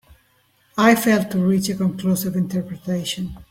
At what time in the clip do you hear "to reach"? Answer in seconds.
1.29-1.69